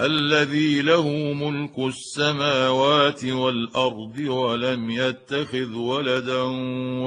الذي 0.00 0.82
له 0.82 1.08
ملك 1.32 1.78
السماوات 1.78 3.24
والأرض 3.24 4.18
ولم 4.18 4.90
يتخذ 4.90 5.74
ولدا 5.74 6.42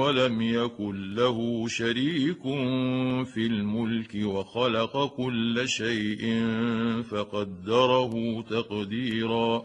ولم 0.00 0.42
يكن 0.42 1.14
له 1.14 1.68
شريك 1.68 2.42
في 3.34 3.46
الملك 3.46 4.14
وخلق 4.14 5.06
كل 5.06 5.68
شيء 5.68 6.46
فقدره 7.10 8.42
تقديرا 8.50 9.64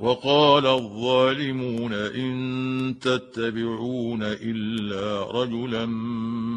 وقال 0.00 0.66
الظالمون 0.66 1.92
إن 1.92 2.94
تتبعون 3.00 4.22
إلا 4.22 5.30
رجلا 5.42 5.86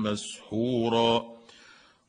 مسحورا. 0.03 1.25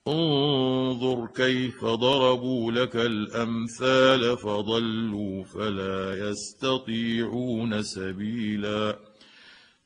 انظر 0.09 1.27
كيف 1.27 1.85
ضربوا 1.85 2.73
لك 2.73 2.97
الأمثال 2.97 4.37
فضلوا 4.37 5.45
فلا 5.45 6.31
يستطيعون 6.31 7.83
سبيلا. 7.83 8.99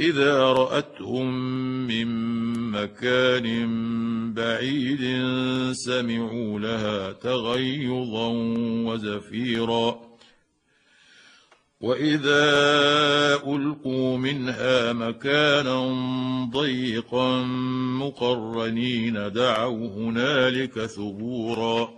إذا 0.00 0.38
رأتهم 0.42 1.34
من 1.86 2.06
مكان 2.70 3.48
بعيد 4.34 5.22
سمعوا 5.72 6.60
لها 6.60 7.12
تغيظا 7.12 8.28
وزفيرا. 8.86 10.00
وإذا 11.80 12.44
ألقوا 13.46 14.18
منها 14.18 14.92
مكانا 14.92 15.88
ضيقا 16.52 17.42
مقرنين 18.00 19.32
دعوا 19.32 19.88
هنالك 19.88 20.86
ثبورا. 20.86 21.97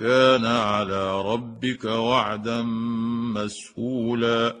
كان 0.00 0.46
على 0.46 1.22
ربك 1.22 1.84
وعدا 1.84 2.62
مسئولا 3.34 4.56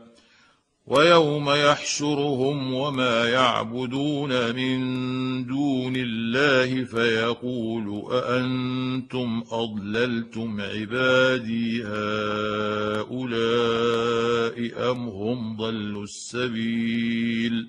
ويوم 0.86 1.50
يحشرهم 1.50 2.74
وما 2.74 3.28
يعبدون 3.28 4.54
من 4.54 4.80
دون 5.46 5.92
الله 5.96 6.84
فيقول 6.84 8.12
أأنتم 8.12 9.42
أضللتم 9.52 10.60
عبادي 10.60 11.82
هؤلاء 11.84 13.20
أم 14.90 15.08
هم 15.08 15.56
ضلوا 15.56 16.04
السبيل؟ 16.04 17.68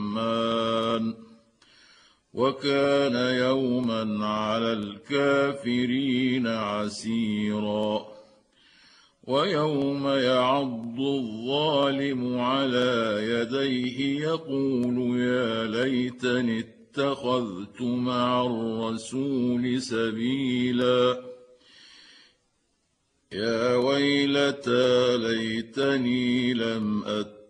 للرحمن 0.00 0.48
وكان 2.34 3.14
يوما 3.34 4.26
على 4.26 4.72
الكافرين 4.72 6.46
عسيرا 6.46 8.06
ويوم 9.24 10.08
يعض 10.08 11.00
الظالم 11.00 12.38
على 12.40 13.18
يديه 13.22 14.20
يقول 14.20 15.20
يا 15.20 15.64
ليتني 15.64 16.58
اتخذت 16.58 17.80
مع 17.82 18.46
الرسول 18.46 19.82
سبيلا 19.82 21.28
يا 23.32 23.76
ويلتى 23.76 25.16
ليتني 25.16 26.54
لم 26.54 27.04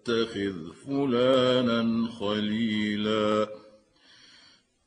اتخذ 0.08 0.72
فلانا 0.86 2.08
خليلا. 2.20 3.48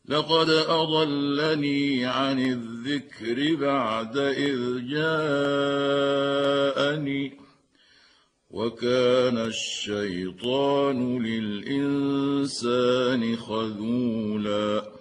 لقد 0.05 0.49
أضلني 0.49 2.05
عن 2.05 2.39
الذكر 2.39 3.55
بعد 3.55 4.17
إذ 4.17 4.87
جاءني 4.87 5.11
وكان 8.49 9.37
الشيطان 9.37 11.23
للإنسان 11.23 13.35
خذولا. 13.35 15.00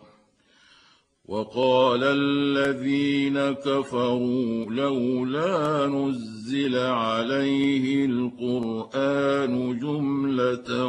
وقال 1.31 2.03
الذين 2.03 3.51
كفروا 3.51 4.65
لولا 4.65 5.87
نزل 5.87 6.77
عليه 6.77 8.05
القرآن 8.05 9.79
جملة 9.79 10.85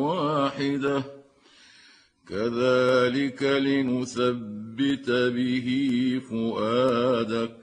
واحدة 0.00 1.04
كذلك 2.28 3.42
لنثبت 3.42 5.10
به 5.10 5.68
فؤادك 6.30 7.56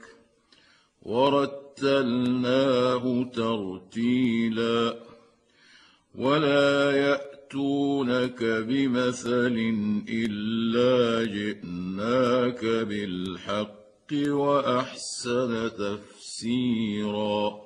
ورتلناه 1.02 2.44
ترتيلا 3.24 4.96
ولا 6.16 6.92
ياتونك 7.54 8.44
بمثل 8.44 9.58
الا 10.10 11.26
جئناك 11.26 12.66
بالحق 12.66 14.14
واحسن 14.14 15.70
تفسيرا 15.78 17.64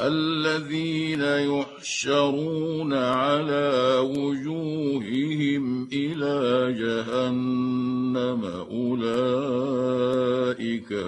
الذين 0.00 1.20
يحشرون 1.22 2.92
على 2.92 3.98
وجوههم 4.02 5.88
إلى 5.92 6.72
جهنم 6.78 8.44
اولئك 8.70 10.10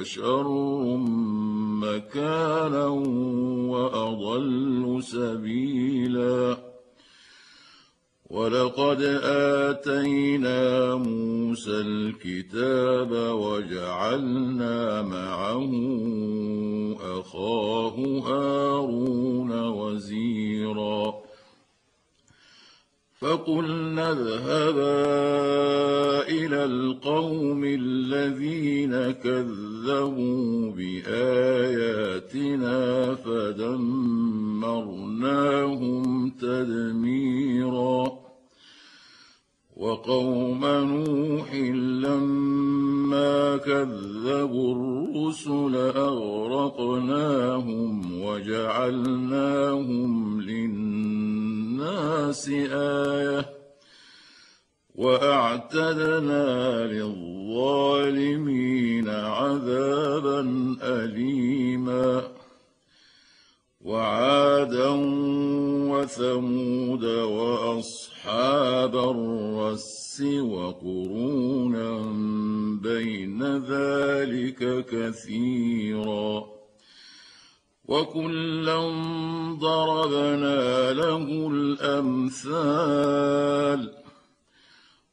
شر 0.02 0.48
مكانا 1.82 2.86
واضل 3.68 5.02
سبيلا 5.02 6.63
ولقد 8.30 9.02
آتينا 9.24 10.94
موسى 10.94 11.70
الكتاب 11.70 13.10
وجعلنا 13.12 15.02
معه 15.02 15.70
أخاه 17.20 17.96
هارون 18.26 19.68
وزيرا. 19.68 21.23
فقلنا 23.24 24.12
اذهبا 24.12 25.08
إلى 26.28 26.64
القوم 26.64 27.64
الذين 27.64 29.10
كذبوا 29.10 30.70
بآياتنا 30.70 32.34
فدمرناهم 33.14 33.94
تدميرا. 36.30 38.24
وقوم 39.76 40.64
نوح 40.64 41.54
لما 42.04 43.56
كذبوا 43.56 44.74
الرسل 44.74 45.76
أغرقناهم 45.96 47.12
وجعلناهم 48.22 49.60
للناس 50.40 50.83
للناس 51.84 52.48
آية 52.72 53.44
وأعتدنا 54.94 56.86
للظالمين 56.86 59.08
عذابا 59.08 60.40
أليما. 60.82 62.28
وعادا 63.80 64.90
وثمود 65.92 67.04
وأصحاب 67.04 68.96
الرس 68.96 70.22
وقرونا 70.40 71.98
بين 72.82 73.58
ذلك 73.58 74.86
كثيرا. 74.86 76.53
وكلا 77.88 78.78
ضربنا 79.60 80.92
له 80.92 81.48
الامثال 81.52 83.00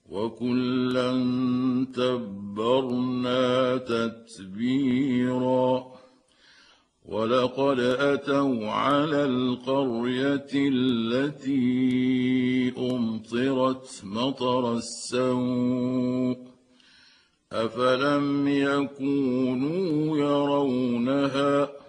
وكلا 0.10 1.12
تبرنا 1.96 3.78
تتبيرا 3.78 5.72
ولقد 7.06 7.80
اتوا 7.80 8.68
على 8.70 9.26
القريه 9.26 10.50
التي 10.54 11.54
امطرت 12.78 14.02
مطر 14.04 14.74
السوء 14.74 16.38
افلم 17.52 18.48
يكونوا 18.48 20.18
يرونها 20.18 21.81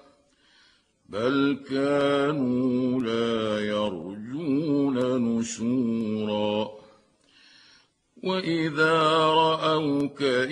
بل 1.12 1.58
كانوا 1.70 3.00
لا 3.00 3.60
يرجون 3.60 4.96
نشورا 5.24 6.70
واذا 8.22 9.02
راوك 9.26 10.22
ان 10.22 10.50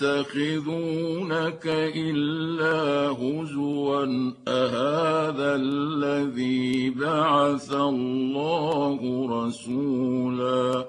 يتخذونك 0.00 1.66
الا 1.96 3.10
هزوا 3.10 4.04
اهذا 4.48 5.54
الذي 5.56 6.90
بعث 6.90 7.72
الله 7.74 9.00
رسولا 9.30 10.84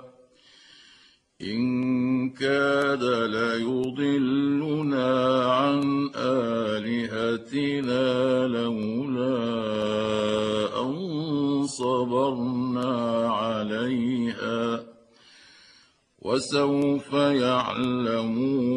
إن 1.41 2.29
كاد 2.29 3.03
ليضلنا 3.03 4.94
وسوف 16.35 17.13
يعلمون 17.13 18.74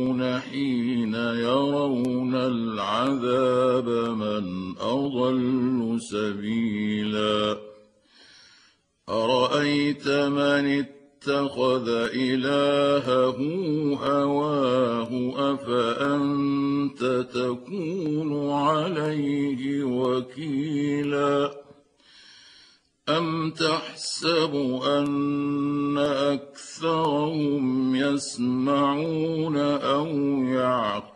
يسمعون 28.97 29.57
أو 29.57 30.07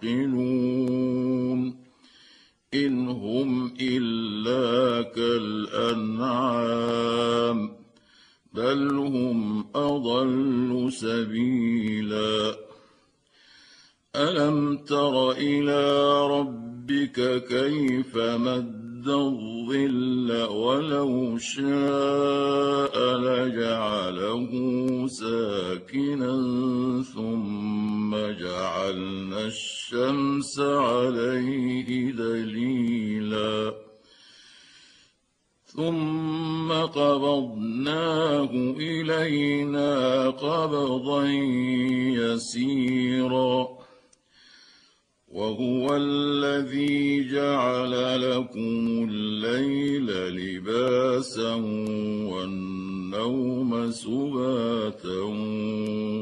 يعقلون 0.06 1.02
إن 2.74 3.08
هم 3.08 3.74
إلا 3.80 5.02
كالأنعام 5.02 6.42
بل 8.54 8.90
هم 8.90 9.66
أضل 9.74 10.88
سبيلا 10.92 12.56
ألم 14.16 14.76
تر 14.76 15.30
إلى 15.30 16.10
ربك 16.26 17.44
كيف 17.48 18.16
مد 18.16 18.81
الظل 19.08 20.32
ولو 20.50 21.38
شاء 21.38 22.96
لجعله 23.16 24.50
ساكنا 25.06 26.32
ثم 27.14 28.16
جعلنا 28.16 29.46
الشمس 29.46 30.60
عليه 30.60 32.12
دليلا 32.12 33.74
ثم 35.64 36.72
قبضناه 36.72 38.50
إلينا 38.78 40.30
قبضا 40.30 41.26
يسيرا 42.16 43.81
وهو 45.32 45.96
الذي 45.96 47.28
جعل 47.28 47.92
لكم 48.20 49.08
الليل 49.10 50.06
لباسا 50.36 51.54
والنوم 52.32 53.90
سباتا 53.90 55.22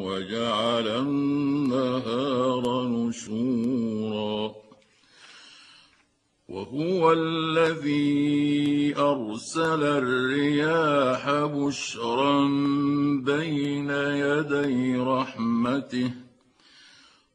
وجعل 0.06 0.88
النهار 0.88 2.62
نشورا. 2.88 4.54
وهو 6.48 7.12
الذي 7.12 8.94
أرسل 8.98 9.82
الرياح 9.82 11.30
بشرا 11.44 12.48
بين 13.24 13.90
يدي 13.90 14.96
رحمته 14.96 16.29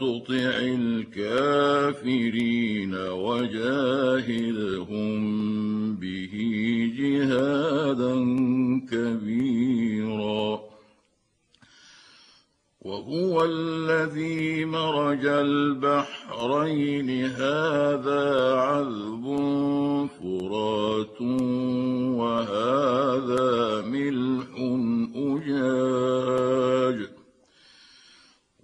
تطع 0.00 0.54
الكافرين 0.78 2.94
وجاهدهم 2.94 5.10
به 5.96 6.34
جهادا 6.98 8.14
كبيرا. 8.92 10.60
وهو 12.80 13.44
الذي 13.44 14.64
مرج 14.64 15.26
البحرين. 15.26 17.24
هذا 17.24 18.54
عذب 18.54 19.24
فرات 20.20 21.20
وهذا 22.20 23.82
ملح 23.86 24.50
أجاج. 25.16 26.98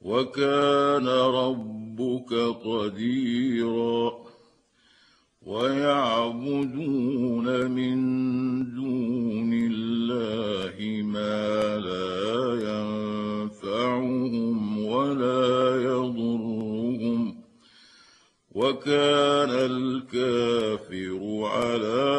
وكان 0.00 1.08
ربك 1.08 2.32
قديرا 2.64 4.12
ويعبدون 5.42 7.46
من 7.70 8.00
دون 8.74 9.52
الله 9.52 11.02
ما 11.02 11.78
لا 11.78 12.10
ينفعهم 13.42 14.84
ولا 14.84 15.82
يضرهم 15.82 17.36
وكان 18.52 19.50
الكافر 19.50 21.20
على 21.44 22.09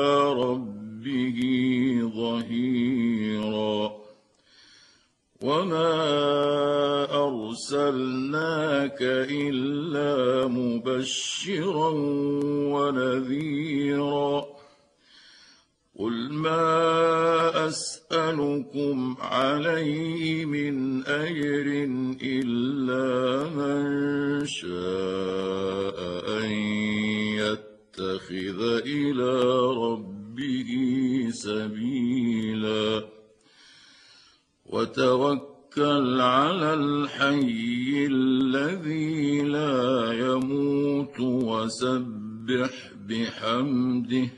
وسبح 41.62 42.74
بحمده 43.10 44.30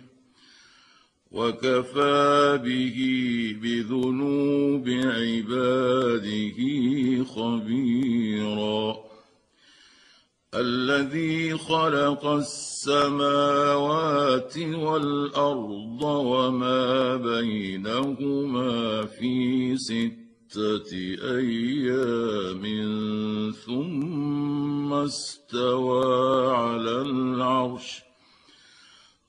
وكفى 1.32 2.60
به 2.66 2.98
بذنوب 3.62 4.90
عباده 4.90 6.60
خبيرا. 7.24 8.96
الذي 10.56 11.58
خلق 11.58 12.26
السماوات 12.26 13.78
والأرض 14.58 16.04
وما 16.04 17.16
بينهما 17.16 19.06
في 19.06 19.78
سته 19.78 20.23
أيام 21.24 22.64
ثم 23.66 24.94
استوى 24.94 26.56
على 26.56 27.02
العرش. 27.02 28.02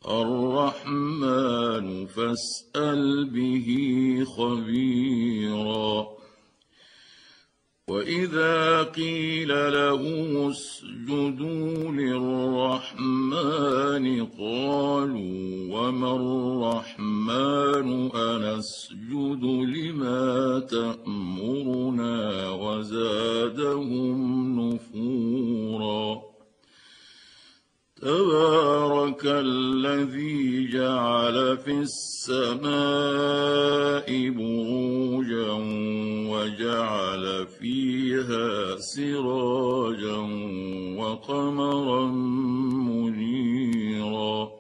الرحمن 0.09 2.07
فاسأل 2.07 3.25
به 3.25 3.69
خبيرا. 4.37 6.15
وإذا 7.89 8.83
قيل 8.83 9.49
لهم 9.49 10.51
اسجدوا 10.51 11.93
للرحمن 11.93 13.27
قالوا 14.27 15.35
وما 15.71 16.17
الرحمن 16.17 18.11
أنسجد 18.15 19.45
لما 19.45 20.59
تامرنا 20.59 21.04
الذي 29.27 30.69
جعل 30.73 31.57
في 31.57 31.71
السماء 31.71 32.69
بروجا 34.31 35.53
وجعل 36.31 37.47
فيها 37.61 38.77
سراجا 38.77 40.19
وقمرا 40.99 42.07
منيرا. 42.87 44.51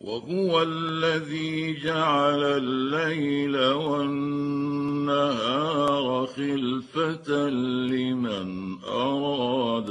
وهو 0.00 0.62
الذي 0.62 1.80
جعل 1.84 2.42
الليل 2.42 3.56
والنهار 3.56 4.80
خلفة 6.26 7.48
لمن 7.48 8.78
أراد 8.84 9.90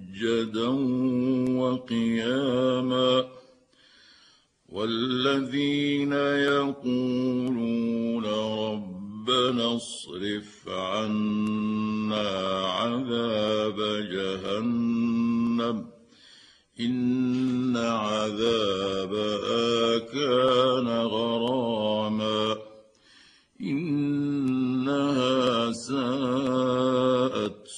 سجدا 0.21 0.67
وقياما 1.61 3.25
والذين 4.69 6.13
يقولون 6.53 8.25
ربنا 8.25 9.75
اصرف 9.75 10.69
عنا 10.69 12.29
عذاب 12.65 13.77
جهنم 14.11 15.85
إن 16.79 17.77
عذابها 17.77 18.77
كان 19.97 20.87
غراما 20.87 21.70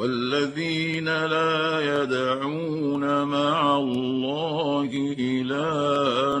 والذين 0.00 1.04
لا 1.04 1.80
يدعون 1.92 3.24
مع 3.24 3.76
الله 3.76 5.14
إلها 5.18 6.38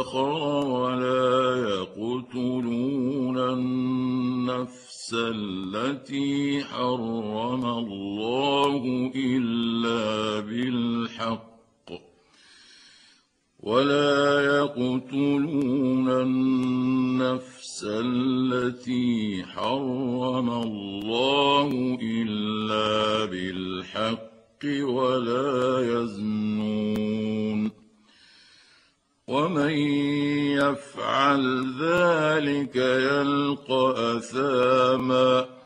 آخر 0.00 0.32
ولا 0.68 1.56
يقتلون 1.68 3.38
النفس 3.38 5.14
التي 5.18 6.64
حرم 6.64 7.64
الله 7.64 9.12
إلا 9.16 10.40
بالحق. 10.40 11.47
ولا 13.62 14.40
يقتلون 14.40 16.08
النفس 16.08 17.86
التي 17.88 19.44
حرم 19.44 20.50
الله 20.50 21.98
إلا 22.02 23.24
بالحق 23.24 24.64
ولا 24.64 25.80
يزنون 25.80 27.70
ومن 29.28 29.70
يفعل 30.58 31.74
ذلك 31.80 32.76
يلقى 32.76 34.16
أثاما 34.16 35.57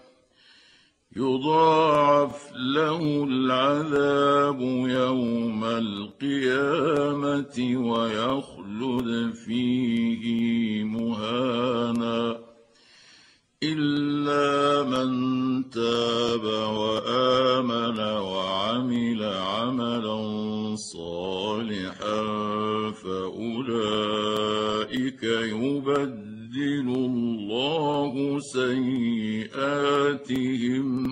يضاعف 1.16 2.52
له 2.56 3.24
العذاب 3.24 4.60
يوم 4.88 5.64
القيامة 5.64 7.56
ويخلد 7.90 9.34
فيه 9.34 10.84
مهانا 10.84 12.38
إلا 13.62 14.82
من 14.82 15.10
تاب 15.70 16.44
وآمن 16.76 17.98
وعمل 18.00 19.22
عملا 19.22 20.22
صالحا 20.76 22.22
فأولئك 23.02 24.42
يبدل 25.22 26.21
الله 26.88 28.40
سيئاتهم 28.52 29.98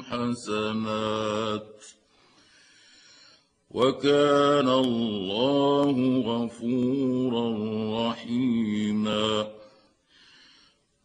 حسنات 0.02 1.84
وكان 3.70 4.68
الله 4.68 5.96
غفورا 6.26 7.46
رحيما 8.10 9.46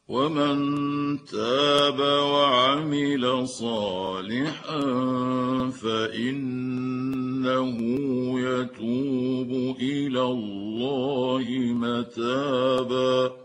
ومن 0.07 0.57
تاب 1.25 1.99
وعمل 1.99 3.47
صالحا 3.47 4.81
فإنه 5.81 7.15
يتوب 8.39 9.75
إلى 9.81 10.21
الله 10.21 11.45
متابا 11.73 13.44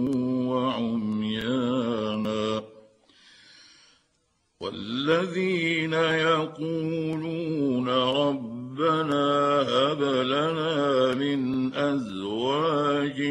والذين 4.71 5.93
يقولون 5.93 7.89
ربنا 7.89 9.27
هب 9.61 10.01
لنا 10.03 11.13
من 11.15 11.73
أزواجنا 11.73 13.27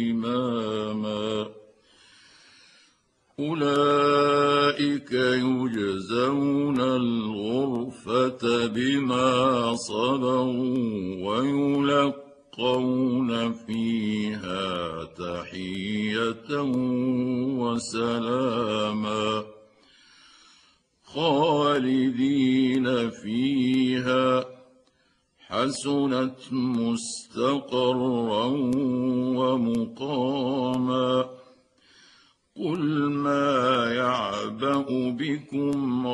إماما. 0.02 1.46
أولئك 3.38 5.12
يجزون 5.12 6.80
الغرفه 6.80 7.83
بما 8.08 9.74
صبروا 9.76 11.26
ويلقون 11.26 13.30
فيها 13.52 15.04
تحيه 15.04 16.60
وسلاما 17.60 19.44
خالدين 21.04 23.10
فيها 23.10 24.44
حسنت 25.38 26.52
مستقرا 26.52 28.44
ومقاما 29.38 31.30
قل 32.56 32.80
ما 33.10 33.92
يعبا 33.94 34.76
بكم 35.10 36.06